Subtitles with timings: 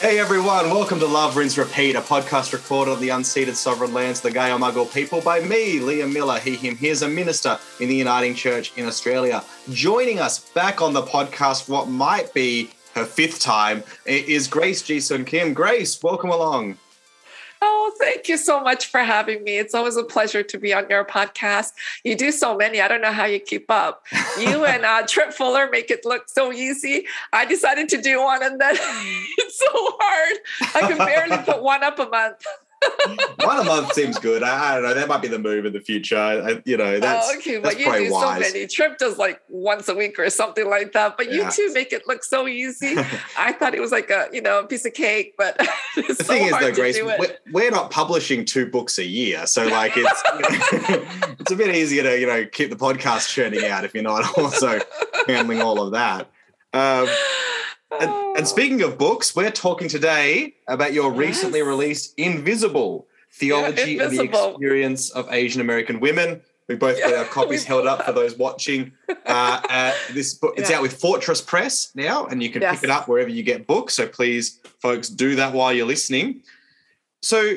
[0.00, 4.24] Hey everyone, welcome to Love Rinse Repeat, a podcast recorded on the unceded sovereign lands
[4.24, 6.74] of the Gayo people by me, Liam Miller, he, him.
[6.74, 9.44] Here's a minister in the Uniting Church in Australia.
[9.68, 15.26] Joining us back on the podcast, what might be her fifth time, is Grace Ji-Sun
[15.26, 15.52] Kim.
[15.52, 16.78] Grace, welcome along.
[17.62, 19.58] Oh, thank you so much for having me.
[19.58, 21.72] It's always a pleasure to be on your podcast.
[22.04, 22.80] You do so many.
[22.80, 24.06] I don't know how you keep up.
[24.38, 27.06] You and uh, Tripp Fuller make it look so easy.
[27.32, 28.74] I decided to do one, and then
[29.38, 30.38] it's so hard.
[30.74, 32.46] I can barely put one up a month.
[33.44, 34.42] One a month seems good.
[34.42, 34.94] I, I, don't know.
[34.94, 36.16] That might be the move in the future.
[36.16, 37.58] I, you know, that's oh, okay.
[37.58, 38.46] That's but you do wise.
[38.46, 38.66] so many.
[38.66, 41.16] Tripp does like once a week or something like that.
[41.16, 42.96] But you two make it look so easy.
[43.38, 45.56] I thought it was like a you know a piece of cake, but
[45.96, 49.66] the so thing is though, Grace, we're, we're, not publishing two books a year, so
[49.66, 50.22] like it's
[51.40, 54.38] it's a bit easier to you know keep the podcast churning out if you're not
[54.38, 54.78] also
[55.26, 56.30] handling all of that.
[56.72, 57.08] Um,
[57.98, 61.18] and, and, speaking of books, we're talking today about your yes.
[61.18, 64.22] recently released Invisible Theology yeah, Invisible.
[64.22, 66.40] and the Experience of Asian American Women.
[66.68, 68.92] We both yeah, got our copies held up for those watching.
[69.08, 69.14] Uh,
[69.68, 70.76] uh, this book it's yeah.
[70.76, 72.76] out with Fortress Press now, and you can yes.
[72.76, 73.94] pick it up wherever you get books.
[73.94, 76.42] So please, folks, do that while you're listening.
[77.22, 77.56] So,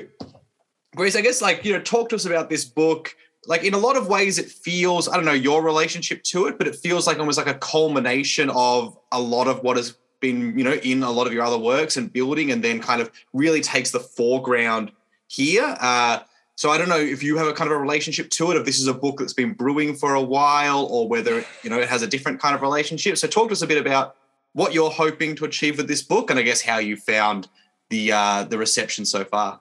[0.95, 3.15] Grace, I guess like you know, talk to us about this book.
[3.45, 6.57] Like in a lot of ways, it feels I don't know your relationship to it,
[6.57, 10.57] but it feels like almost like a culmination of a lot of what has been
[10.57, 13.11] you know in a lot of your other works and building and then kind of
[13.33, 14.91] really takes the foreground
[15.27, 15.75] here.
[15.79, 16.19] Uh,
[16.55, 18.63] so i don't know if you have a kind of a relationship to it if
[18.63, 21.89] this is a book that's been brewing for a while or whether you know it
[21.89, 23.17] has a different kind of relationship.
[23.17, 24.15] So talk to us a bit about
[24.53, 27.47] what you're hoping to achieve with this book and i guess how you found
[27.89, 29.59] the uh, the reception so far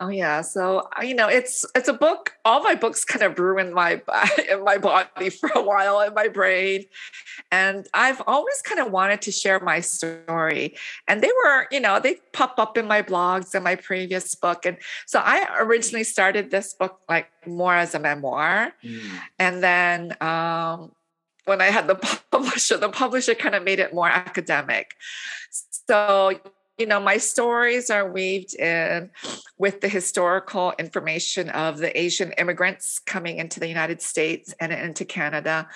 [0.00, 2.32] Oh yeah, so uh, you know, it's it's a book.
[2.44, 4.02] All my books kind of brew in my
[4.50, 6.84] in my body for a while in my brain,
[7.52, 10.74] and I've always kind of wanted to share my story.
[11.06, 14.66] And they were, you know, they pop up in my blogs and my previous book,
[14.66, 19.00] and so I originally started this book like more as a memoir, mm.
[19.38, 20.90] and then um,
[21.44, 21.94] when I had the
[22.32, 24.96] publisher, the publisher kind of made it more academic.
[25.86, 26.40] So
[26.78, 29.10] you know, my stories are weaved in
[29.58, 35.04] with the historical information of the Asian immigrants coming into the United States and into
[35.04, 35.68] Canada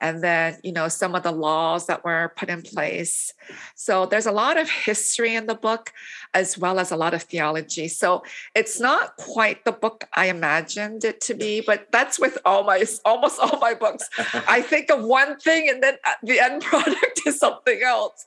[0.00, 3.32] and then you know some of the laws that were put in place.
[3.74, 5.92] So there's a lot of history in the book
[6.34, 7.88] as well as a lot of theology.
[7.88, 8.22] So
[8.54, 12.84] it's not quite the book i imagined it to be but that's with all my
[13.04, 14.08] almost all my books.
[14.48, 18.24] I think of one thing and then uh, the end product is something else.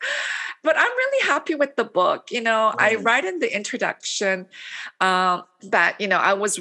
[0.64, 2.74] But i'm really happy with the book you know.
[2.78, 4.48] I write in the introduction
[5.00, 6.60] um, that you know i was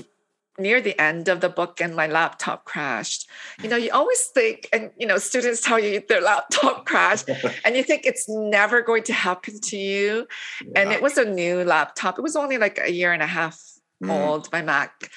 [0.61, 3.29] near the end of the book and my laptop crashed.
[3.63, 7.29] You know, you always think, and you know, students tell you their laptop crashed,
[7.65, 10.27] and you think it's never going to happen to you.
[10.65, 10.83] Yeah.
[10.83, 12.19] And it was a new laptop.
[12.19, 13.61] It was only like a year and a half
[14.03, 14.11] mm.
[14.11, 15.11] old, my Mac.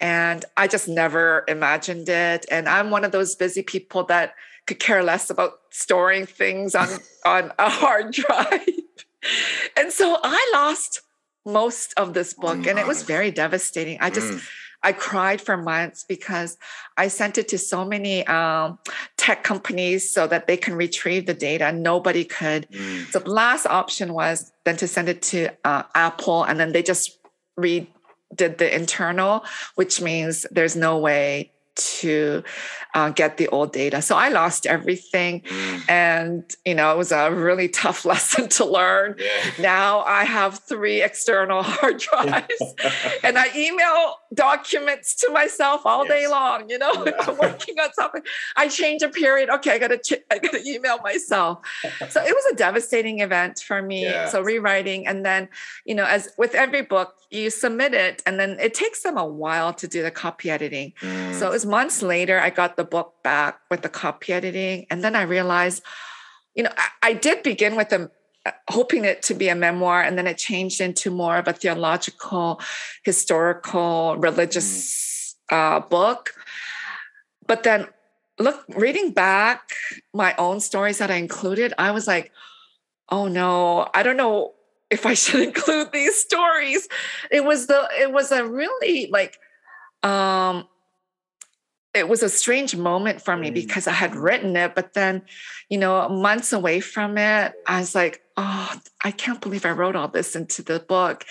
[0.00, 2.46] And I just never imagined it.
[2.50, 4.34] And I'm one of those busy people that
[4.66, 6.88] could care less about storing things on,
[7.24, 8.68] on a hard drive.
[9.76, 11.02] and so I lost
[11.46, 13.98] most of this book oh and it was very devastating.
[14.00, 14.42] I just mm
[14.82, 16.56] I cried for months because
[16.96, 18.78] I sent it to so many um,
[19.16, 21.70] tech companies so that they can retrieve the data.
[21.72, 22.68] Nobody could.
[22.70, 23.06] Mm.
[23.10, 26.82] So the last option was then to send it to uh, Apple, and then they
[26.82, 27.18] just
[27.58, 27.88] redid
[28.36, 32.42] the internal, which means there's no way to
[32.94, 34.02] uh, get the old data.
[34.02, 35.42] So I lost everything.
[35.42, 35.90] Mm.
[35.90, 39.16] And, you know, it was a really tough lesson to learn.
[39.18, 39.28] Yeah.
[39.60, 42.74] Now I have three external hard drives
[43.22, 46.20] and I email documents to myself all yes.
[46.20, 47.12] day long, you know, yeah.
[47.20, 48.22] I'm working on something.
[48.56, 49.50] I change a period.
[49.50, 51.60] Okay, I gotta, ch- I gotta email myself.
[52.08, 54.04] so it was a devastating event for me.
[54.04, 54.28] Yeah.
[54.28, 55.06] So rewriting.
[55.06, 55.48] And then,
[55.84, 59.24] you know, as with every book, you submit it and then it takes them a
[59.24, 60.92] while to do the copy editing.
[61.00, 61.34] Mm.
[61.34, 64.86] So it was months later, I got the book back with the copy editing.
[64.90, 65.82] And then I realized,
[66.54, 68.10] you know, I, I did begin with a
[68.46, 71.52] uh, hoping it to be a memoir and then it changed into more of a
[71.52, 72.58] theological
[73.04, 75.76] historical religious mm.
[75.76, 76.32] uh, book
[77.46, 77.86] but then
[78.38, 79.72] look reading back
[80.14, 82.32] my own stories that i included i was like
[83.10, 84.54] oh no i don't know
[84.90, 86.88] if I should include these stories.
[87.30, 89.38] It was the it was a really like
[90.02, 90.68] um
[91.92, 93.54] it was a strange moment for me mm.
[93.54, 95.22] because I had written it, but then,
[95.68, 98.72] you know, months away from it, I was like, oh,
[99.02, 101.24] I can't believe I wrote all this into the book.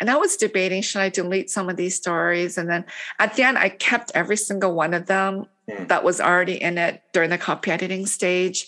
[0.00, 2.56] And I was debating, should I delete some of these stories?
[2.56, 2.84] And then
[3.18, 5.88] at the end, I kept every single one of them mm.
[5.88, 8.66] that was already in it during the copy editing stage.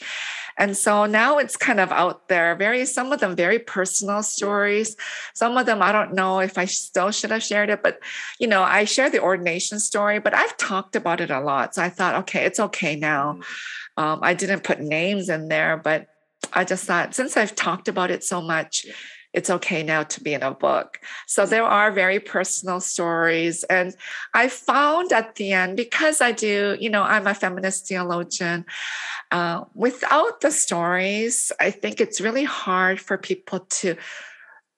[0.60, 4.94] And so now it's kind of out there, very, some of them very personal stories.
[5.32, 7.98] Some of them, I don't know if I still should have shared it, but,
[8.38, 11.74] you know, I share the ordination story, but I've talked about it a lot.
[11.74, 13.38] So I thought, okay, it's okay now.
[13.96, 14.02] Mm.
[14.02, 16.08] Um, I didn't put names in there, but
[16.52, 18.84] I just thought since I've talked about it so much,
[19.32, 21.00] it's okay now to be in a book.
[21.26, 23.64] So there are very personal stories.
[23.64, 23.94] And
[24.34, 28.66] I found at the end, because I do, you know, I'm a feminist theologian,
[29.30, 33.96] uh, without the stories, I think it's really hard for people to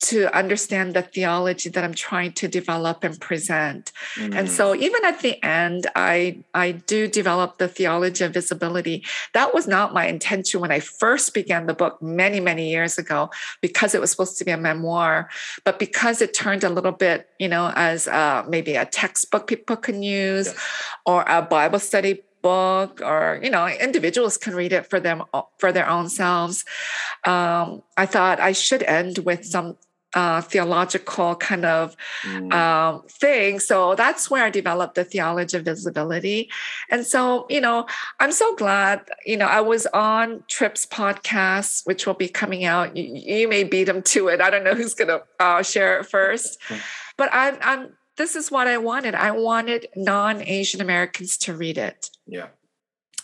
[0.02, 3.92] to understand the theology that I'm trying to develop and present.
[4.16, 4.36] Mm-hmm.
[4.36, 4.80] And so mm.
[4.80, 9.04] even at the end, I I do develop the theology of visibility.
[9.32, 13.30] That was not my intention when I first began the book many, many years ago,
[13.60, 15.30] because it was supposed to be a memoir.
[15.64, 19.76] But because it turned a little bit, you know, as uh, maybe a textbook people
[19.76, 20.68] can use yes.
[21.06, 25.22] or a Bible study book or you know individuals can read it for them
[25.58, 26.64] for their own selves
[27.24, 29.76] um, i thought i should end with some
[30.14, 32.52] uh, theological kind of mm.
[32.52, 33.58] um, thing.
[33.58, 36.50] So that's where I developed the theology of visibility.
[36.90, 37.86] And so, you know,
[38.20, 42.96] I'm so glad, you know, I was on Tripp's podcast, which will be coming out.
[42.96, 44.40] You, you may beat him to it.
[44.40, 46.58] I don't know who's going to uh, share it first.
[47.16, 49.14] But I'm, I'm, this is what I wanted.
[49.14, 52.10] I wanted non Asian Americans to read it.
[52.26, 52.48] Yeah.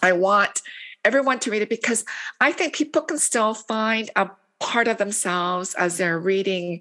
[0.03, 0.63] I want
[1.05, 2.05] everyone to read it because
[2.41, 6.81] I think people can still find a part of themselves as they're reading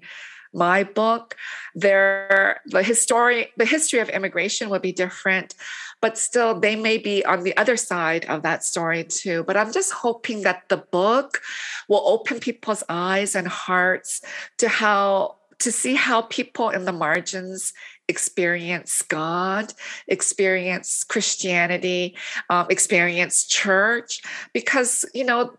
[0.52, 1.36] my book.
[1.74, 5.54] Their the history the history of immigration will be different
[6.00, 9.44] but still they may be on the other side of that story too.
[9.44, 11.42] But i'm just hoping that the book
[11.88, 14.22] will open people's eyes and hearts
[14.58, 17.72] to how to see how people in the margins
[18.08, 19.74] experience God,
[20.06, 22.16] experience Christianity,
[22.48, 24.22] um, experience church,
[24.54, 25.54] because you know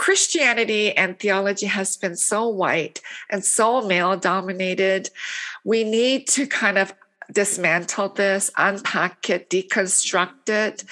[0.00, 5.10] Christianity and theology has been so white and so male dominated.
[5.62, 6.94] We need to kind of
[7.30, 10.84] dismantle this, unpack it, deconstruct it.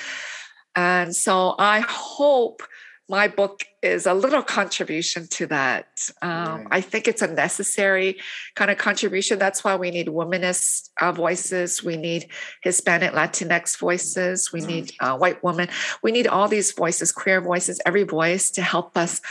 [0.76, 2.62] And so I hope
[3.08, 5.86] my book is a little contribution to that.
[6.20, 8.18] Um, I think it's a necessary
[8.54, 9.38] kind of contribution.
[9.38, 11.82] That's why we need womanist uh, voices.
[11.82, 12.28] We need
[12.62, 14.52] Hispanic, Latinx voices.
[14.52, 15.68] We need uh, white women.
[16.02, 19.22] We need all these voices, queer voices, every voice to help us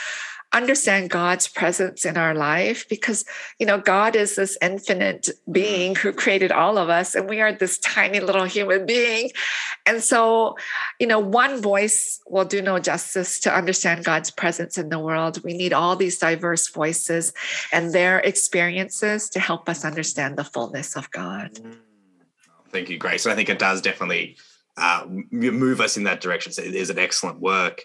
[0.54, 3.26] understand God's presence in our life because,
[3.60, 7.52] you know, God is this infinite being who created all of us, and we are
[7.52, 9.32] this tiny little human being.
[9.86, 10.56] And so,
[11.00, 15.44] you know, one voice will do no justice to understand God's presence in the world.
[15.44, 17.34] We need all these diverse voices
[17.72, 21.56] and their experiences to help us understand the fullness of God.
[21.56, 21.78] Mm.
[22.70, 23.26] Thank you, Grace.
[23.26, 24.38] I think it does definitely
[24.78, 26.52] uh, move us in that direction.
[26.52, 27.82] So it is an excellent work.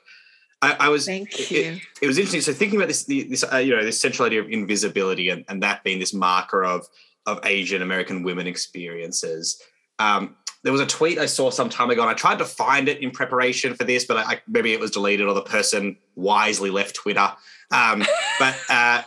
[0.62, 1.06] I, I was.
[1.06, 1.60] Thank you.
[1.60, 2.40] It, it, was interesting.
[2.40, 5.62] So thinking about this, this uh, you know, this central idea of invisibility, and, and
[5.62, 6.86] that being this marker of
[7.26, 9.60] of Asian American women experiences.
[9.98, 12.88] Um, there was a tweet I saw some time ago, and I tried to find
[12.88, 16.70] it in preparation for this, but I, maybe it was deleted or the person wisely
[16.70, 17.32] left Twitter.
[17.72, 18.04] Um,
[18.38, 19.02] but uh,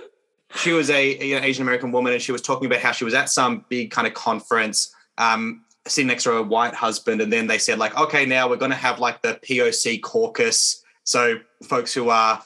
[0.56, 3.14] she was a, a, Asian American woman, and she was talking about how she was
[3.14, 4.92] at some big kind of conference.
[5.18, 8.56] Um, sitting next to her white husband, and then they said like, okay, now we're
[8.56, 12.42] going to have like the POC caucus so folks who are,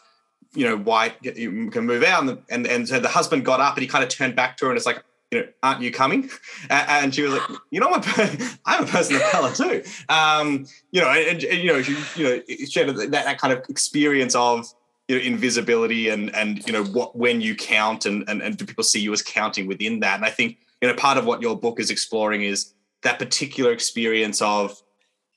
[0.54, 2.22] you know, white you can move out.
[2.22, 4.66] And, and, and so the husband got up and he kind of turned back to
[4.66, 6.28] her and it's like, you know, aren't you coming?
[6.68, 9.82] And she was like, you know, I'm a, I'm a person of color too.
[10.08, 13.52] Um, you know, and, and, you know, she, you know, she had that, that kind
[13.52, 14.66] of experience of,
[15.06, 18.64] you know, invisibility and, and, you know, what, when you count and, and, and do
[18.64, 20.16] people see you as counting within that?
[20.16, 23.72] And I think, you know, part of what your book is exploring is that particular
[23.72, 24.82] experience of,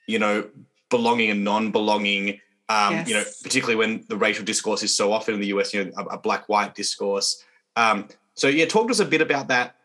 [0.08, 0.50] you know,
[0.90, 2.40] belonging and non-belonging
[2.70, 3.08] um, yes.
[3.08, 5.92] You know, particularly when the racial discourse is so often in the US, you know,
[5.98, 7.44] a, a black-white discourse.
[7.76, 9.76] Um, so yeah, talk to us a bit about that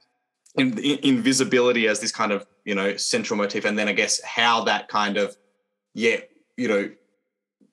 [0.57, 4.23] in, in, invisibility as this kind of you know central motif, and then I guess
[4.23, 5.37] how that kind of
[5.95, 6.19] yeah,
[6.57, 6.91] you know,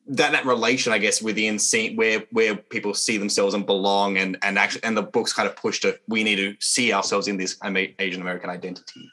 [0.07, 4.37] that that relation, I guess, within seeing where where people see themselves and belong, and
[4.41, 7.37] and actually, and the books kind of push to we need to see ourselves in
[7.37, 9.11] this Asian American identity.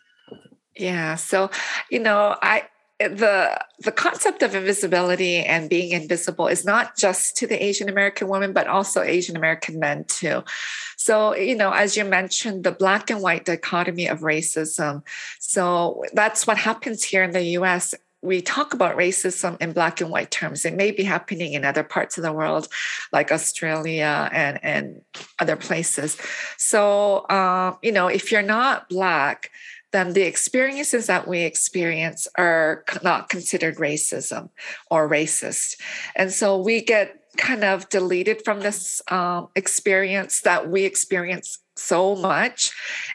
[0.77, 1.17] Yeah.
[1.17, 1.51] So,
[1.91, 2.65] you know, I
[3.09, 8.29] the the concept of invisibility and being invisible is not just to the Asian American
[8.29, 10.45] woman, but also Asian American men too.
[10.97, 15.03] So, you know, as you mentioned, the black and white dichotomy of racism.
[15.41, 17.95] So that's what happens here in the US.
[18.23, 20.65] We talk about racism in black and white terms.
[20.65, 22.69] It may be happening in other parts of the world,
[23.13, 25.03] like Australia and, and
[25.41, 26.17] other places.
[26.57, 29.51] So, um, you know, if you're not black,
[29.93, 34.49] then the experiences that we experience are not considered racism
[34.91, 35.77] or racist.
[36.17, 42.15] And so we get kind of deleted from this um, experience that we experience so
[42.15, 42.73] much.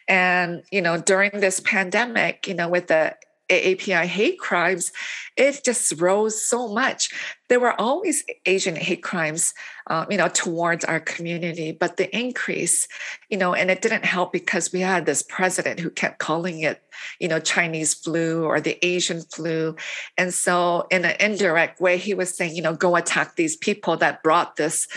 [0.07, 3.15] And, you know, during this pandemic, you know, with the
[3.49, 4.91] AAPI hate crimes,
[5.35, 7.09] it just rose so much.
[7.47, 9.53] There were always Asian hate crimes,
[9.87, 12.87] um, you know, towards our community, but the increase,
[13.29, 16.81] you know, and it didn't help because we had this president who kept calling it,
[17.19, 19.75] you know, Chinese flu or the Asian flu.
[20.17, 23.95] And so, in an indirect way, he was saying, you know, go attack these people
[23.97, 24.87] that brought this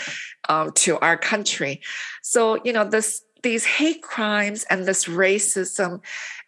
[0.49, 1.81] um, to our country.
[2.21, 6.01] So, you know, this these hate crimes and this racism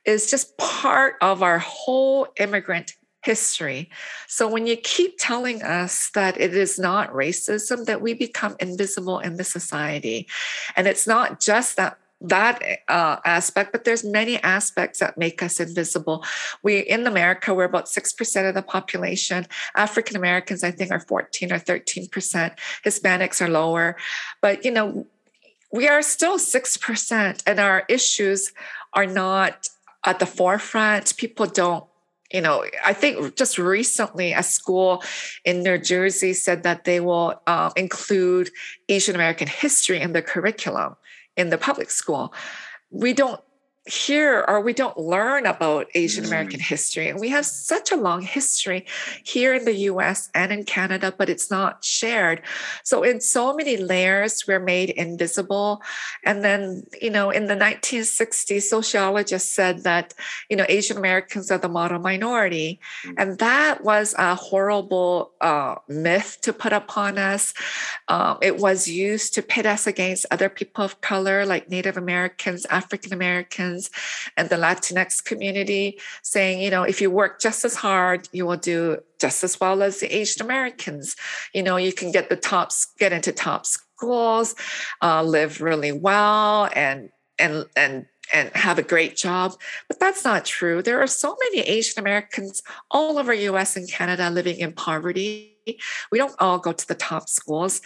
[0.06, 3.90] is just part of our whole immigrant history.
[4.28, 9.20] So when you keep telling us that it is not racism, that we become invisible
[9.20, 10.28] in the society.
[10.76, 15.60] And it's not just that that uh, aspect, but there's many aspects that make us
[15.60, 16.24] invisible.
[16.64, 19.46] We in America, we're about six percent of the population.
[19.76, 22.54] African Americans, I think, are 14 or 13 percent.
[22.86, 23.98] Hispanics are lower,
[24.42, 25.06] but you know,
[25.74, 28.54] we are still six percent, and our issues
[28.94, 29.68] are not
[30.06, 31.18] at the forefront.
[31.18, 31.86] People don't
[32.32, 35.04] you know, I think just recently a school
[35.46, 38.50] in New Jersey said that they will uh, include
[38.90, 40.96] Asian American history in the curriculum
[41.38, 42.34] in the public school.
[42.90, 43.40] We don't
[43.86, 46.64] hear or we don't learn about Asian American mm.
[46.64, 47.10] history.
[47.10, 48.86] And we have such a long history
[49.24, 52.42] here in the US and in Canada, but it's not shared.
[52.84, 55.82] So, in so many layers, we're made invisible.
[56.24, 60.14] And then, you know, in the 1960s, sociologists said that,
[60.50, 62.80] you know, Asian Americans are the model minority.
[63.06, 63.14] Mm.
[63.18, 67.54] And that was a horrible uh, myth to put upon us.
[68.08, 72.66] Um, it was used to pit us against other people of color like Native Americans,
[72.68, 73.73] African Americans
[74.38, 78.58] and the Latinx community, saying, you know, if you work just as hard, you will
[78.58, 81.16] do just as well as the Asian Americans.
[81.54, 84.56] You know, you can get the tops, get into top schools,
[85.02, 89.54] uh, live really well, and and and and have a great job.
[89.88, 90.82] But that's not true.
[90.82, 92.62] There are so many Asian Americans
[92.92, 95.58] all over US and Canada living in poverty.
[96.12, 97.82] We don't all go to the top schools.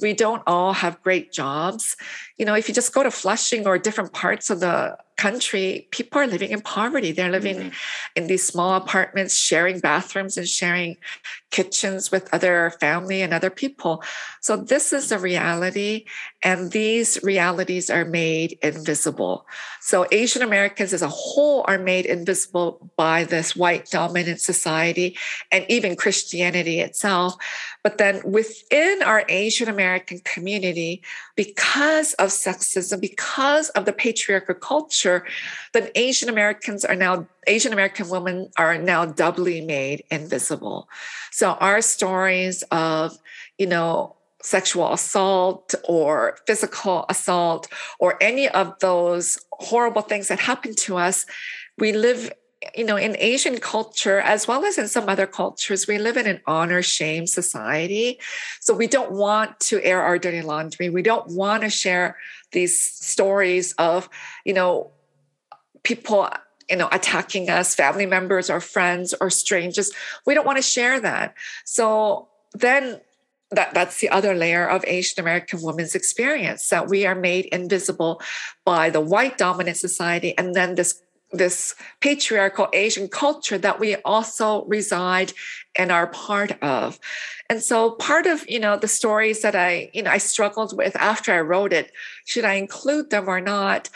[0.00, 1.96] We don't all have great jobs.
[2.42, 6.20] You know, if you just go to Flushing or different parts of the country, people
[6.20, 7.12] are living in poverty.
[7.12, 8.16] They're living mm-hmm.
[8.16, 10.96] in these small apartments, sharing bathrooms and sharing
[11.52, 14.02] kitchens with other family and other people.
[14.40, 16.06] So, this is a reality,
[16.42, 19.46] and these realities are made invisible.
[19.80, 25.16] So, Asian Americans as a whole are made invisible by this white dominant society
[25.52, 27.36] and even Christianity itself.
[27.84, 31.02] But then within our Asian American community,
[31.36, 35.24] because of sexism, because of the patriarchal culture,
[35.72, 40.88] that Asian Americans are now, Asian American women are now doubly made invisible.
[41.30, 43.16] So our stories of,
[43.58, 47.68] you know, sexual assault or physical assault
[48.00, 51.26] or any of those horrible things that happen to us,
[51.78, 52.32] we live
[52.76, 56.26] you know, in Asian culture, as well as in some other cultures, we live in
[56.26, 58.18] an honor shame society.
[58.60, 60.88] So we don't want to air our dirty laundry.
[60.88, 62.16] We don't want to share
[62.52, 64.08] these stories of,
[64.44, 64.90] you know,
[65.82, 66.28] people,
[66.68, 69.90] you know, attacking us, family members or friends or strangers.
[70.26, 71.34] We don't want to share that.
[71.64, 73.00] So then
[73.50, 78.20] that, that's the other layer of Asian American women's experience that we are made invisible
[78.64, 81.02] by the white dominant society and then this
[81.32, 85.32] this patriarchal Asian culture that we also reside
[85.76, 86.98] and are part of.
[87.48, 90.94] And so part of, you know, the stories that I, you know, I struggled with
[90.96, 91.92] after I wrote it,
[92.24, 93.88] should I include them or not?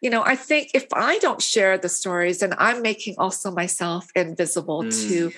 [0.00, 4.10] You know, I think if I don't share the stories, then I'm making also myself
[4.14, 5.08] invisible mm.
[5.08, 5.32] to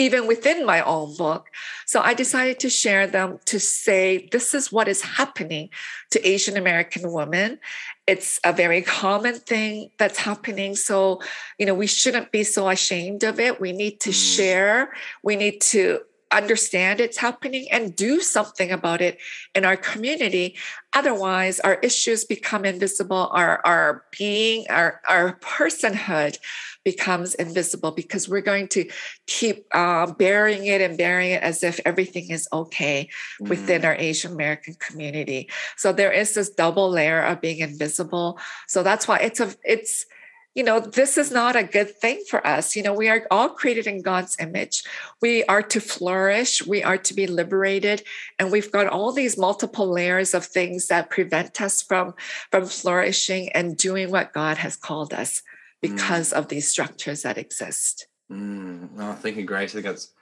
[0.00, 1.50] even within my own book.
[1.84, 5.68] So I decided to share them to say this is what is happening
[6.10, 7.58] to Asian American women.
[8.06, 10.74] It's a very common thing that's happening.
[10.74, 11.20] So,
[11.58, 13.60] you know, we shouldn't be so ashamed of it.
[13.60, 14.36] We need to mm.
[14.36, 14.90] share,
[15.22, 16.00] we need to
[16.32, 19.18] understand it's happening and do something about it
[19.54, 20.56] in our community.
[20.92, 26.38] Otherwise, our issues become invisible, our, our being, our, our personhood
[26.84, 28.88] becomes invisible because we're going to
[29.26, 33.08] keep uh, burying it and burying it as if everything is okay
[33.40, 33.48] mm.
[33.48, 35.48] within our Asian American community.
[35.76, 38.38] So there is this double layer of being invisible.
[38.66, 40.06] So that's why it's a it's
[40.54, 42.74] you know, this is not a good thing for us.
[42.74, 44.82] You know, we are all created in God's image.
[45.22, 48.02] We are to flourish, we are to be liberated,
[48.38, 52.14] and we've got all these multiple layers of things that prevent us from
[52.50, 55.42] from flourishing and doing what God has called us
[55.80, 56.36] because mm.
[56.36, 58.08] of these structures that exist.
[58.30, 58.92] Mm.
[58.92, 59.70] No, I think Grace.
[59.70, 60.12] I think that's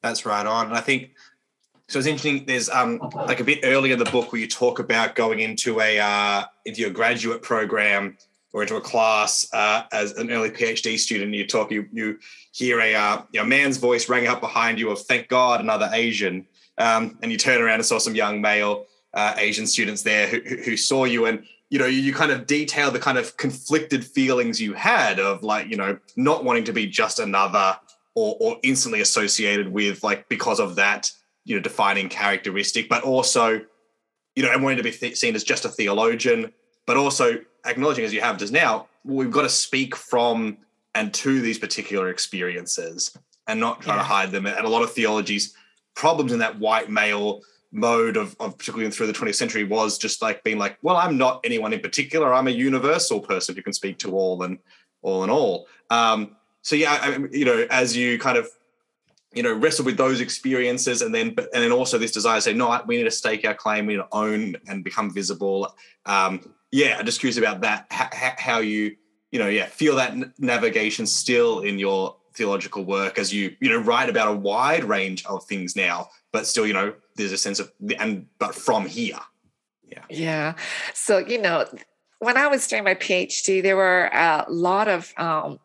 [0.00, 0.66] that's right on.
[0.66, 1.10] And I think
[1.88, 1.98] so.
[1.98, 2.44] It's interesting.
[2.46, 5.80] There's um like a bit earlier in the book where you talk about going into
[5.80, 8.16] a uh, into your graduate program
[8.52, 11.34] or into a class uh, as an early PhD student.
[11.34, 11.70] You talk.
[11.70, 12.18] You you
[12.52, 15.90] hear a uh, you know, man's voice rang out behind you of "Thank God, another
[15.92, 16.46] Asian,"
[16.78, 20.40] um, and you turn around and saw some young male uh, Asian students there who,
[20.40, 24.04] who saw you and you know, you, you kind of detail the kind of conflicted
[24.04, 27.78] feelings you had of like, you know, not wanting to be just another
[28.14, 31.10] or, or instantly associated with like because of that,
[31.46, 33.62] you know, defining characteristic, but also,
[34.36, 36.52] you know, and wanting to be th- seen as just a theologian,
[36.86, 40.58] but also acknowledging as you have just now, we've got to speak from
[40.94, 43.16] and to these particular experiences
[43.46, 44.02] and not try yeah.
[44.02, 44.46] to hide them.
[44.46, 45.54] And a lot of theologies
[45.94, 47.42] problems in that white male
[47.72, 51.16] mode of, of particularly through the 20th century was just like being like well i'm
[51.16, 54.58] not anyone in particular i'm a universal person who can speak to all and
[55.00, 58.48] all and all um, so yeah I, you know as you kind of
[59.34, 62.42] you know wrestle with those experiences and then but and then also this desire to
[62.42, 65.74] say no we need to stake our claim we need to own and become visible.
[66.06, 67.86] Um, yeah i'm just curious about that.
[67.90, 68.96] How, how you
[69.30, 73.78] you know yeah feel that navigation still in your theological work as you you know
[73.78, 77.58] write about a wide range of things now but still you know there's a sense
[77.58, 79.20] of and but from here.
[79.86, 80.04] Yeah.
[80.08, 80.54] Yeah.
[80.94, 81.66] So you know
[82.22, 85.58] when i was doing my phd there were a lot of um,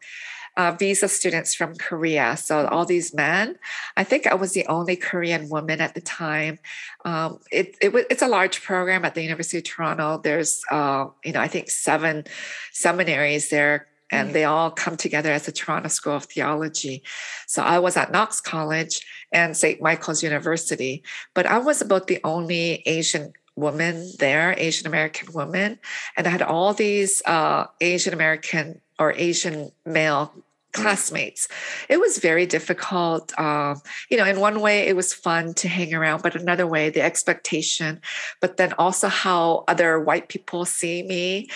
[0.57, 2.35] uh, visa students from Korea.
[2.35, 3.57] So all these men,
[3.95, 6.59] I think I was the only Korean woman at the time.
[7.05, 10.19] Um, it, it, it's a large program at the University of Toronto.
[10.21, 12.25] There's, uh, you know, I think seven
[12.73, 14.33] seminaries there and mm.
[14.33, 17.03] they all come together as the Toronto School of Theology.
[17.45, 19.81] So I was at Knox College and St.
[19.81, 25.79] Michael's University, but I was about the only Asian woman there, Asian American woman,
[26.15, 30.31] and I had all these uh, Asian American or Asian male.
[30.74, 31.47] Classmates.
[31.89, 33.38] It was very difficult.
[33.39, 36.89] Um, you know, in one way, it was fun to hang around, but another way,
[36.89, 38.01] the expectation,
[38.41, 41.50] but then also how other white people see me.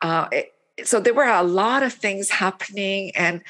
[0.00, 0.52] Uh, it,
[0.84, 3.42] so there were a lot of things happening and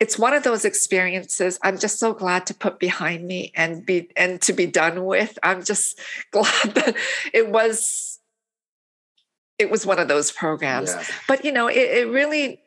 [0.00, 4.08] it's one of those experiences i'm just so glad to put behind me and be
[4.16, 5.98] and to be done with i'm just
[6.30, 6.94] glad that
[7.32, 8.20] it was
[9.58, 11.02] it was one of those programs yeah.
[11.26, 12.60] but you know it, it really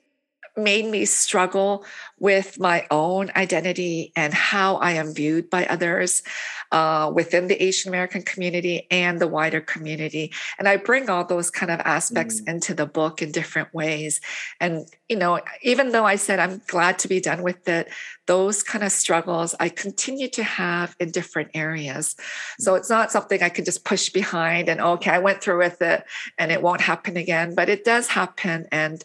[0.63, 1.85] made me struggle
[2.19, 6.23] with my own identity and how I am viewed by others
[6.71, 10.31] uh, within the Asian American community and the wider community.
[10.57, 12.47] And I bring all those kind of aspects mm.
[12.47, 14.21] into the book in different ways.
[14.59, 17.89] And, you know, even though I said I'm glad to be done with it,
[18.27, 22.15] those kind of struggles I continue to have in different areas.
[22.59, 25.81] So it's not something I can just push behind and, okay, I went through with
[25.81, 26.05] it
[26.37, 28.67] and it won't happen again, but it does happen.
[28.71, 29.03] And,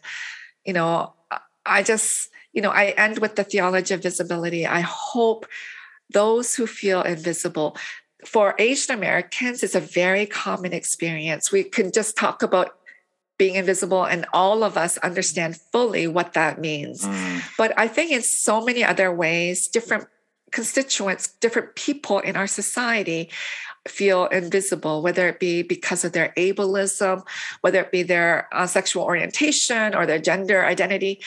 [0.65, 1.16] you know,
[1.67, 4.67] I just, you know, I end with the theology of visibility.
[4.67, 5.47] I hope
[6.13, 7.77] those who feel invisible,
[8.25, 11.53] for Asian Americans, it's a very common experience.
[11.53, 12.77] We can just talk about
[13.39, 17.05] being invisible and all of us understand fully what that means.
[17.05, 17.43] Mm.
[17.59, 20.09] But I think in so many other ways, different
[20.53, 23.31] constituents, different people in our society
[23.89, 27.23] feel invisible, whether it be because of their ableism,
[27.61, 31.21] whether it be their uh, sexual orientation or their gender identity.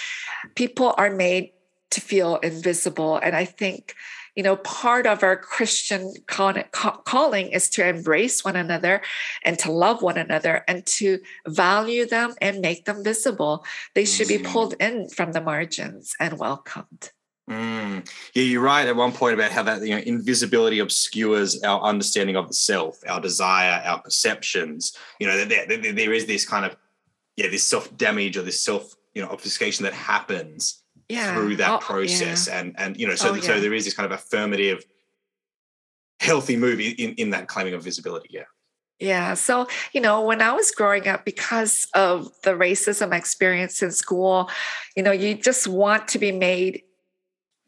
[0.56, 1.52] People are made
[1.92, 3.18] to feel invisible.
[3.18, 3.96] And I think,
[4.36, 9.02] you know, part of our Christian calling is to embrace one another
[9.44, 13.66] and to love one another and to value them and make them visible.
[13.96, 14.46] They should be mm.
[14.46, 17.12] pulled in from the margins and welcomed.
[17.50, 18.08] Mm.
[18.36, 22.36] Yeah, you're right at one point about how that you know invisibility obscures our understanding
[22.36, 24.96] of the self, our desire, our perceptions.
[25.20, 26.78] You know, there, there, there is this kind of
[27.36, 31.34] yeah, this self damage or this self you know obfuscation that happens yeah.
[31.34, 32.60] through that oh, process, yeah.
[32.60, 34.86] and and you know, so oh, so there is this kind of affirmative,
[36.20, 38.30] healthy move in in that claiming of visibility.
[38.32, 38.44] Yeah.
[39.00, 39.34] Yeah.
[39.36, 44.50] So, you know, when I was growing up, because of the racism experience in school,
[44.98, 46.84] you know, you just want to be made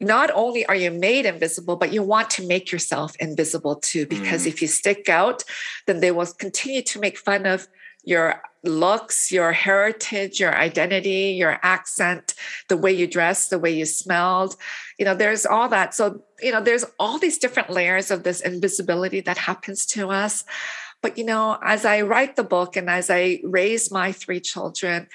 [0.01, 4.05] not only are you made invisible, but you want to make yourself invisible too.
[4.07, 4.47] Because mm.
[4.47, 5.43] if you stick out,
[5.85, 7.67] then they will continue to make fun of
[8.03, 12.33] your looks, your heritage, your identity, your accent,
[12.67, 14.55] the way you dress, the way you smelled.
[14.97, 15.93] You know, there's all that.
[15.93, 20.43] So, you know, there's all these different layers of this invisibility that happens to us.
[21.01, 25.07] But, you know, as I write the book and as I raise my three children,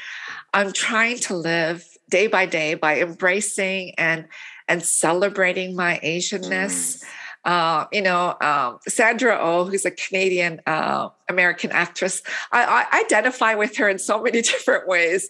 [0.52, 4.26] I'm trying to live day by day by embracing and
[4.68, 7.02] and celebrating my Asianness.
[7.02, 7.04] Mm.
[7.44, 13.54] uh, you know, um, Sandra Oh, who's a Canadian uh, American actress, I, I, identify
[13.54, 15.28] with her in so many different ways.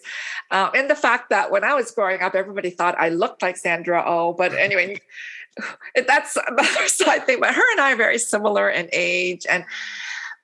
[0.49, 3.57] Uh, and the fact that when I was growing up, everybody thought I looked like
[3.57, 4.33] Sandra Oh.
[4.33, 4.99] But anyway,
[6.07, 7.39] that's another side thing.
[7.39, 9.65] But her and I are very similar in age, and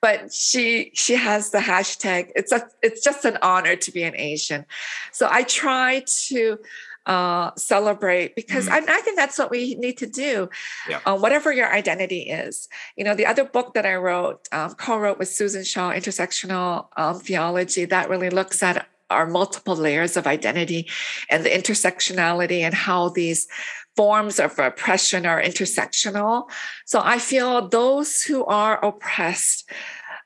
[0.00, 2.30] but she she has the hashtag.
[2.36, 4.66] It's a it's just an honor to be an Asian.
[5.12, 6.58] So I try to
[7.06, 8.88] uh, celebrate because mm-hmm.
[8.88, 10.48] I, I, think that's what we need to do,
[10.88, 11.00] yeah.
[11.04, 12.68] uh, whatever your identity is.
[12.96, 17.20] You know, the other book that I wrote, um, co-wrote with Susan Shaw, Intersectional um,
[17.20, 20.88] Theology, that really looks at our multiple layers of identity
[21.30, 23.46] and the intersectionality and how these
[23.96, 26.50] forms of oppression are intersectional.
[26.84, 29.70] So I feel those who are oppressed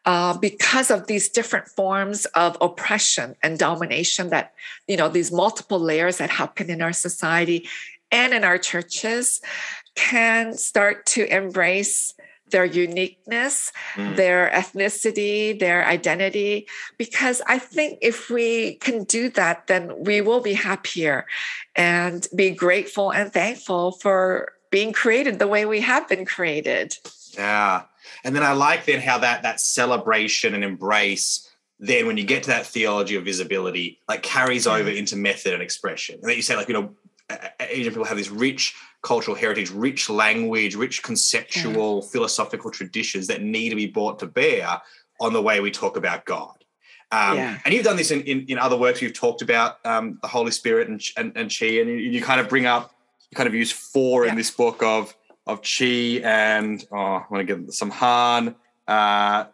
[0.08, 4.54] uh, because of these different forms of oppression and domination that,
[4.86, 7.68] you know, these multiple layers that happen in our society
[8.10, 9.42] and in our churches
[9.94, 12.14] can start to embrace
[12.50, 14.16] their uniqueness, mm.
[14.16, 16.66] their ethnicity, their identity.
[16.96, 21.26] Because I think if we can do that, then we will be happier
[21.76, 26.96] and be grateful and thankful for being created the way we have been created.
[27.36, 27.82] Yeah.
[28.24, 31.48] And then I like then how that that celebration and embrace
[31.80, 35.62] then when you get to that theology of visibility like carries over into method and
[35.62, 36.16] expression.
[36.20, 36.90] And that you say like you know
[37.60, 42.10] Asian people have this rich cultural heritage, rich language, rich conceptual, yeah.
[42.10, 44.80] philosophical traditions that need to be brought to bear
[45.20, 46.64] on the way we talk about God.
[47.10, 47.58] Um, yeah.
[47.64, 49.00] And you've done this in, in, in, other works.
[49.00, 52.38] You've talked about um, the Holy Spirit and, and, and Chi, and you, you, kind
[52.38, 52.94] of bring up,
[53.30, 54.32] you kind of use four yeah.
[54.32, 55.14] in this book of
[55.48, 58.54] of Chi and oh, I want to give some Han,
[58.86, 59.46] uh,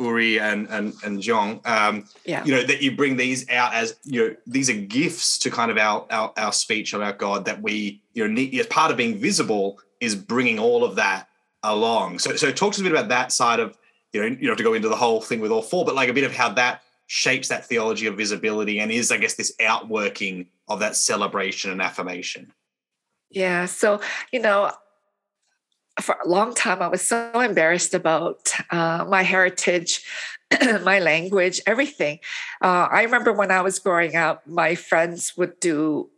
[0.00, 1.60] Uri, and and and Jong.
[1.64, 2.44] Um, yeah.
[2.44, 5.70] You know that you bring these out as you know these are gifts to kind
[5.70, 8.96] of our our, our speech about God that we you know need, as part of
[8.96, 11.28] being visible is bringing all of that
[11.62, 12.18] along.
[12.18, 13.78] So so talk to us a bit about that side of
[14.12, 16.08] you know you have to go into the whole thing with all four, but like
[16.08, 19.54] a bit of how that shapes that theology of visibility and is I guess this
[19.60, 22.52] outworking of that celebration and affirmation.
[23.30, 23.66] Yeah.
[23.66, 24.00] So,
[24.32, 24.72] you know,
[26.00, 30.04] for a long time, I was so embarrassed about uh, my heritage,
[30.82, 32.18] my language, everything.
[32.62, 36.10] Uh, I remember when I was growing up, my friends would do,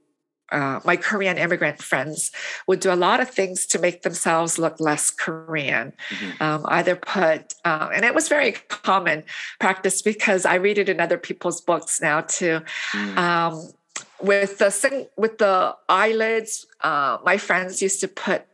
[0.51, 2.33] uh, my Korean immigrant friends
[2.67, 5.93] would do a lot of things to make themselves look less Korean.
[6.11, 6.43] Mm-hmm.
[6.43, 9.25] Um, either put, uh, and it was very common
[9.61, 12.63] practice because I read it in other people's books now too.
[12.93, 13.17] Mm.
[13.17, 13.73] Um,
[14.21, 18.45] with the with the eyelids, uh, my friends used to put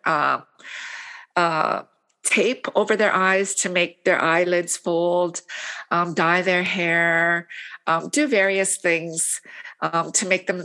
[1.37, 1.83] uh,
[2.25, 5.43] tape over their eyes to make their eyelids fold,
[5.91, 7.49] um, dye their hair,
[7.87, 9.41] um, do various things
[9.81, 10.65] um, to make them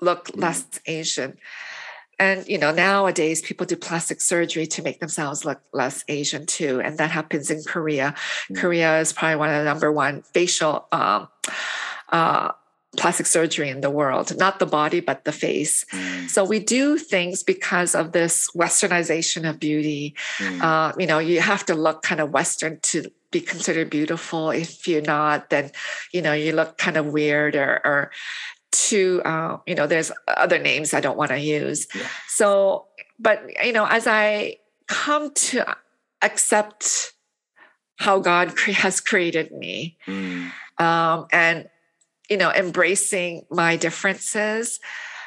[0.00, 0.40] look mm.
[0.40, 1.38] less Asian.
[2.18, 6.80] And you know, nowadays people do plastic surgery to make themselves look less Asian too,
[6.80, 8.14] and that happens in Korea.
[8.50, 8.58] Mm.
[8.58, 11.28] Korea is probably one of the number one facial um,
[12.10, 12.52] uh,
[12.96, 15.84] plastic surgery in the world, not the body, but the face.
[15.92, 16.28] Mm.
[16.28, 20.16] So we do things because of this westernization of beauty.
[20.38, 20.60] Mm.
[20.60, 24.50] Uh, you know, you have to look kind of Western to be considered beautiful.
[24.50, 25.70] If you're not, then,
[26.12, 28.10] you know, you look kind of weird or, or
[28.72, 31.86] to, uh, you know, there's other names I don't want to use.
[31.94, 32.06] Yeah.
[32.26, 32.86] So,
[33.20, 34.56] but, you know, as I
[34.88, 35.76] come to
[36.22, 37.12] accept
[37.96, 40.50] how God has created me, mm.
[40.78, 41.68] um, and
[42.30, 44.80] you know, embracing my differences,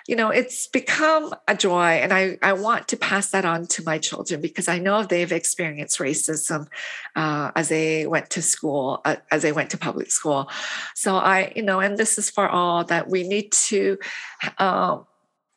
[0.07, 1.91] you know, it's become a joy.
[2.01, 5.31] And I, I want to pass that on to my children because I know they've
[5.31, 6.67] experienced racism
[7.15, 10.49] uh, as they went to school, uh, as they went to public school.
[10.95, 13.97] So I, you know, and this is for all that we need to
[14.57, 15.05] um,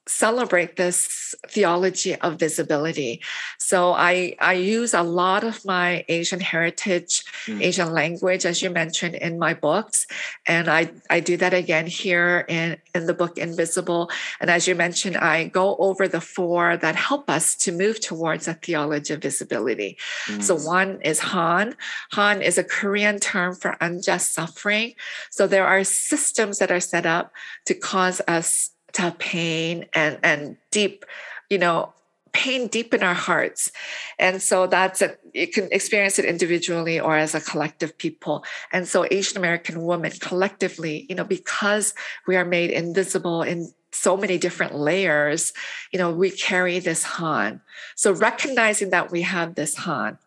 [0.08, 3.20] celebrate this theology of visibility.
[3.58, 7.60] So I, I use a lot of my Asian heritage, mm.
[7.60, 10.06] Asian language, as you mentioned in my books.
[10.46, 14.10] And I, I do that again here in, in the book Invisible.
[14.40, 18.46] And as you mentioned, I go over the four that help us to move towards
[18.46, 19.98] a theology of visibility.
[20.26, 20.42] Mm.
[20.42, 21.74] So one is Han.
[22.12, 24.94] Han is a Korean term for unjust suffering.
[25.30, 27.32] So there are systems that are set up
[27.64, 31.04] to cause us have pain and and deep,
[31.50, 31.92] you know,
[32.32, 33.72] pain deep in our hearts.
[34.18, 38.44] And so that's a, you can experience it individually or as a collective people.
[38.72, 41.94] And so Asian American women collectively, you know, because
[42.26, 45.54] we are made invisible in so many different layers,
[45.92, 47.62] you know, we carry this Han.
[47.94, 50.18] So recognizing that we have this Han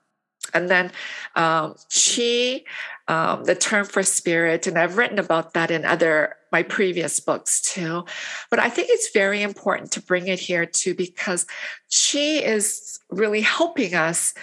[0.53, 0.91] And then
[1.35, 2.63] um, chi,
[3.07, 7.61] um, the term for spirit, and I've written about that in other my previous books
[7.61, 8.05] too.
[8.49, 11.45] But I think it's very important to bring it here too because
[11.89, 14.33] chi is really helping us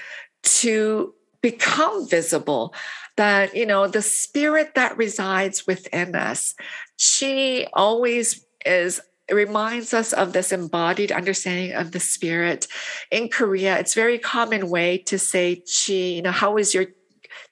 [0.42, 2.74] to become visible.
[3.16, 6.54] That you know the spirit that resides within us.
[6.98, 12.68] Chi always is it reminds us of this embodied understanding of the spirit.
[13.10, 16.86] In Korea, it's very common way to say chi, you know, how is your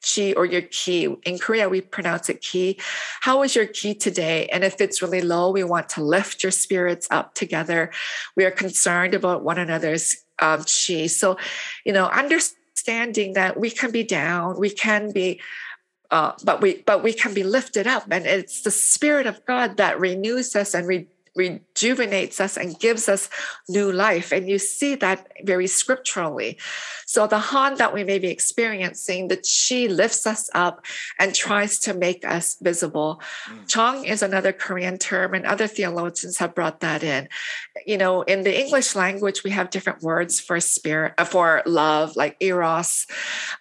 [0.01, 1.17] chi or your ki?
[1.25, 2.79] In Korea, we pronounce it ki.
[3.23, 4.47] How is your ki today?
[4.53, 7.91] And if it's really low, we want to lift your spirits up together.
[8.37, 11.09] We are concerned about one another's um, chi.
[11.09, 11.39] So,
[11.85, 15.41] you know, understanding that we can be down, we can be
[16.11, 19.79] uh, but we but we can be lifted up and it's the spirit of god
[19.79, 23.29] that renews us and re- rejuvenates us and gives us
[23.69, 24.33] new life.
[24.33, 26.59] And you see that very scripturally.
[27.07, 30.85] So the Han that we may be experiencing, the Chi lifts us up
[31.19, 33.21] and tries to make us visible.
[33.49, 33.69] Mm.
[33.69, 37.29] Chong is another Korean term, and other theologians have brought that in.
[37.87, 42.17] You know, in the English language, we have different words for spirit, uh, for love,
[42.17, 43.07] like eros.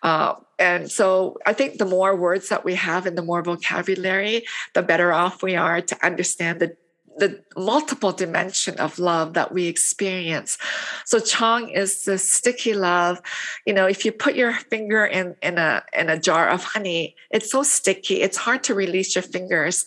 [0.02, 4.46] Uh, and so I think the more words that we have and the more vocabulary,
[4.74, 6.78] the better off we are to understand the
[7.18, 10.58] the multiple dimension of love that we experience.
[11.06, 13.22] So Chong is the sticky love.
[13.66, 17.16] You know, if you put your finger in, in a in a jar of honey,
[17.30, 19.86] it's so sticky, it's hard to release your fingers.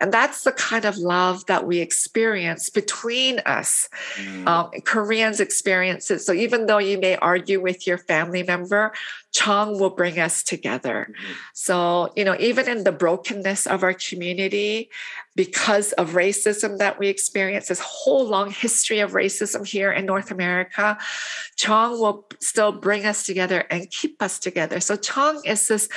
[0.00, 3.88] And that's the kind of love that we experience between us.
[4.16, 4.46] Mm.
[4.46, 6.20] Um, Koreans experience it.
[6.20, 8.92] So even though you may argue with your family member,
[9.32, 11.08] Chong will bring us together.
[11.10, 11.32] Mm-hmm.
[11.54, 14.90] So, you know, even in the brokenness of our community,
[15.38, 20.32] because of racism that we experience, this whole long history of racism here in North
[20.32, 20.98] America,
[21.54, 24.80] Chong will still bring us together and keep us together.
[24.80, 25.88] So, Chong is this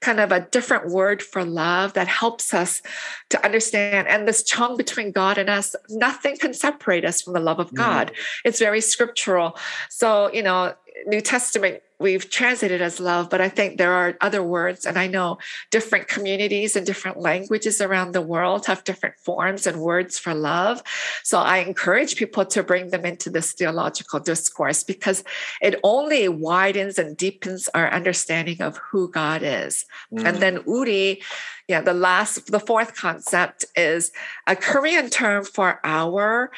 [0.00, 2.82] kind of a different word for love that helps us
[3.28, 4.08] to understand.
[4.08, 7.72] And this Chong between God and us, nothing can separate us from the love of
[7.72, 8.08] God.
[8.08, 8.14] Mm.
[8.46, 9.56] It's very scriptural.
[9.90, 10.74] So, you know,
[11.06, 14.86] New Testament we've translated as love, but I think there are other words.
[14.86, 15.38] And I know
[15.70, 20.82] different communities and different languages around the world have different forms and words for love.
[21.24, 25.24] So I encourage people to bring them into this theological discourse because
[25.60, 29.84] it only widens and deepens our understanding of who God is.
[30.12, 30.24] Mm.
[30.24, 31.22] And then Uri,
[31.66, 34.12] yeah, the last, the fourth concept is
[34.46, 36.50] a Korean term for our.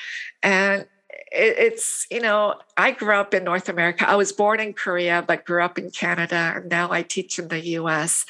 [0.43, 0.87] And
[1.33, 4.09] it's you know i grew up in north america.
[4.09, 7.49] I was born in korea but grew up in canada and now i teach in
[7.49, 8.27] the us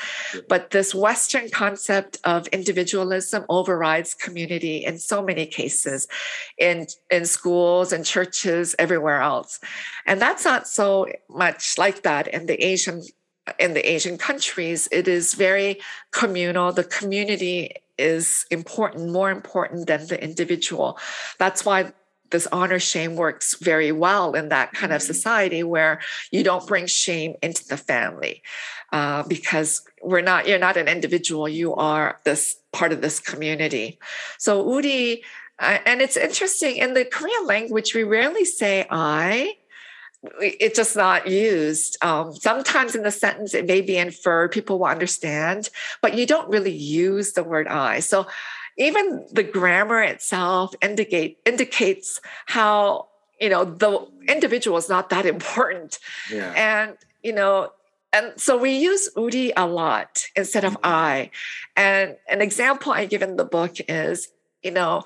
[0.48, 6.06] but this western concept of individualism overrides community in so many cases
[6.58, 9.60] in in schools and churches everywhere else.
[10.06, 13.02] And that's not so much like that in the asian
[13.58, 14.88] in the asian countries.
[14.92, 15.80] It is very
[16.12, 16.72] communal.
[16.72, 20.98] The community is important, more important than the individual.
[21.38, 21.92] That's why
[22.30, 25.12] this honor shame works very well in that kind of mm-hmm.
[25.12, 28.42] society where you don't bring shame into the family
[28.92, 33.98] uh, because we're not you're not an individual you are this part of this community
[34.38, 35.22] so uri
[35.58, 39.54] uh, and it's interesting in the korean language we rarely say i
[40.40, 41.96] it's just not used.
[42.04, 45.70] Um, sometimes in the sentence, it may be inferred, people will understand,
[46.02, 48.00] but you don't really use the word I.
[48.00, 48.26] So
[48.78, 53.08] even the grammar itself indicate indicates how
[53.40, 55.98] you know the individual is not that important
[56.30, 56.52] yeah.
[56.56, 57.70] and you know
[58.12, 60.86] and so we use uri a lot instead of mm-hmm.
[60.86, 61.30] i
[61.76, 64.28] and an example i give in the book is
[64.62, 65.02] you know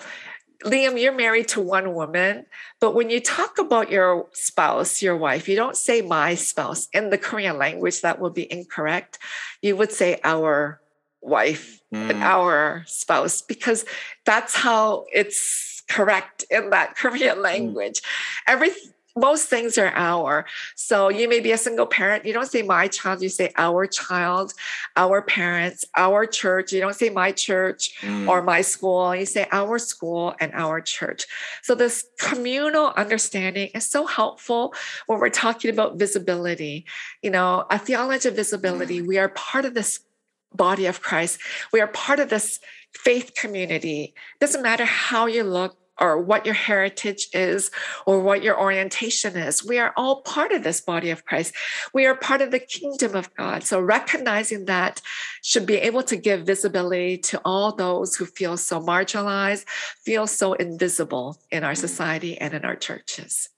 [0.64, 2.46] liam you're married to one woman
[2.80, 7.10] but when you talk about your spouse your wife you don't say my spouse in
[7.10, 9.18] the korean language that would be incorrect
[9.60, 10.80] you would say our
[11.24, 11.80] wife.
[11.94, 13.84] And our spouse because
[14.24, 17.42] that's how it's correct in that Korean mm.
[17.42, 18.00] language.
[18.00, 18.04] Mm.
[18.48, 18.70] Every
[19.16, 20.44] most things are our.
[20.74, 22.24] So you may be a single parent.
[22.24, 24.54] You don't say my child, you say our child,
[24.96, 26.72] our parents, our church.
[26.72, 28.28] You don't say my church mm.
[28.28, 29.14] or my school.
[29.14, 31.26] You say our school and our church.
[31.62, 34.74] So this communal understanding is so helpful
[35.06, 36.84] when we're talking about visibility.
[37.22, 39.06] You know, a theology of visibility, mm.
[39.06, 40.00] we are part of this
[40.54, 41.40] body of Christ.
[41.72, 42.60] We are part of this
[42.92, 44.14] faith community.
[44.34, 47.70] It doesn't matter how you look or what your heritage is
[48.04, 49.64] or what your orientation is.
[49.64, 51.54] We are all part of this body of Christ.
[51.92, 53.62] We are part of the kingdom of God.
[53.62, 55.00] So recognizing that
[55.42, 59.66] should be able to give visibility to all those who feel so marginalized,
[60.04, 63.50] feel so invisible in our society and in our churches.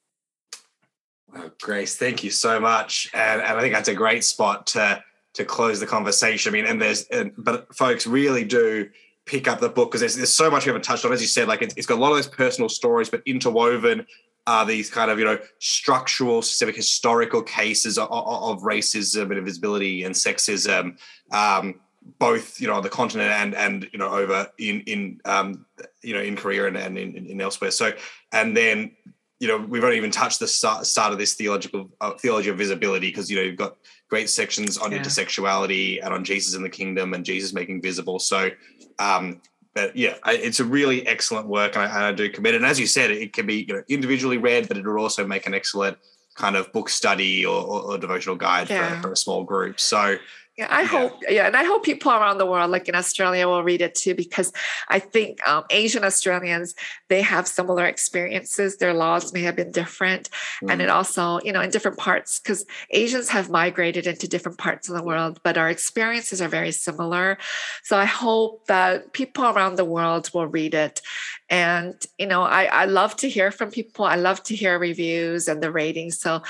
[1.61, 5.03] Grace, thank you so much, and, and I think that's a great spot to
[5.37, 6.51] to close the conversation.
[6.51, 8.89] I mean, and there's, and, but folks really do
[9.27, 11.13] pick up the book because there's, there's so much we haven't touched on.
[11.13, 14.07] As you said, like it's, it's got a lot of those personal stories, but interwoven
[14.47, 20.05] are these kind of you know structural, specific historical cases of, of racism and invisibility
[20.05, 20.97] and sexism.
[21.33, 21.81] Um,
[22.21, 25.67] both you know on the continent and and you know over in in um,
[26.03, 27.73] you know in Korea and, and in, in elsewhere.
[27.73, 27.93] So
[28.33, 28.93] and then
[29.41, 33.09] you know we've only even touched the start, of this theological uh, theology of visibility
[33.09, 33.77] because you know you've got
[34.09, 34.99] great sections on yeah.
[34.99, 38.19] intersectionality and on Jesus in the kingdom and Jesus making visible.
[38.19, 38.51] So
[38.99, 39.41] um,
[39.77, 42.63] but yeah, it's a really excellent work, and I, and I, do commend it.
[42.63, 45.27] And as you said, it can be you know individually read, but it will also
[45.27, 45.99] make an excellent
[46.35, 48.97] kind of book study or, or, or devotional guide yeah.
[48.97, 49.79] for, for, a small group.
[49.79, 50.17] So
[50.57, 50.87] yeah, I yeah.
[50.87, 51.13] hope.
[51.29, 54.15] Yeah, and I hope people around the world, like in Australia, will read it too,
[54.15, 54.53] because
[54.89, 56.75] I think um, Asian Australians
[57.09, 58.79] they have similar experiences.
[58.79, 60.31] Their laws may have been different,
[60.63, 60.71] mm.
[60.71, 60.95] and it mm.
[60.95, 65.03] also, you know, in different parts, because Asians have migrated into different parts of the
[65.03, 67.37] world, but our experiences are very similar.
[67.83, 71.03] So I hope that people around the world will read it.
[71.51, 74.05] And you know, I I love to hear from people.
[74.05, 76.19] I love to hear reviews and the ratings.
[76.19, 76.43] So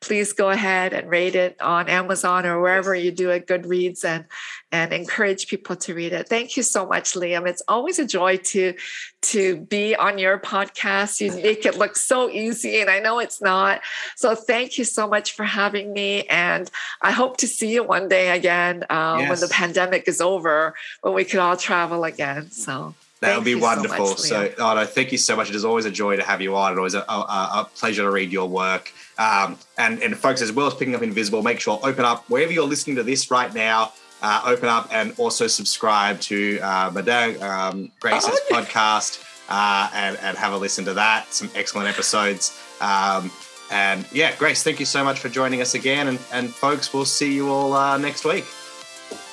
[0.00, 4.24] please go ahead and rate it on Amazon or wherever you do it, Goodreads, and
[4.72, 6.28] and encourage people to read it.
[6.28, 7.46] Thank you so much, Liam.
[7.46, 8.74] It's always a joy to
[9.22, 11.20] to be on your podcast.
[11.20, 13.82] You make it look so easy, and I know it's not.
[14.16, 16.70] So thank you so much for having me, and
[17.02, 19.28] I hope to see you one day again um, yes.
[19.28, 22.50] when the pandemic is over, when we can all travel again.
[22.50, 22.94] So.
[23.20, 24.06] That would be wonderful.
[24.16, 25.50] So, much, so oh, no, thank you so much.
[25.50, 26.72] It is always a joy to have you on.
[26.72, 28.92] It's always a, a, a pleasure to read your work.
[29.18, 32.50] Um, and, and folks, as well as picking up Invisible, make sure open up wherever
[32.50, 33.92] you're listening to this right now.
[34.22, 40.18] Uh, open up and also subscribe to uh, Madang um, Grace's oh, podcast uh, and,
[40.18, 41.32] and have a listen to that.
[41.32, 42.58] Some excellent episodes.
[42.80, 43.30] Um,
[43.70, 46.08] and yeah, Grace, thank you so much for joining us again.
[46.08, 48.44] And, and folks, we'll see you all uh, next week.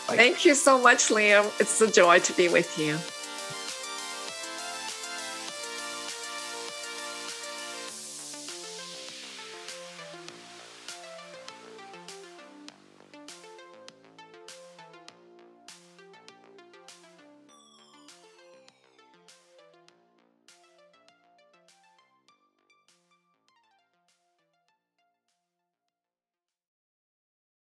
[0.08, 1.52] Thank you so much, Liam.
[1.60, 2.98] It's a joy to be with you.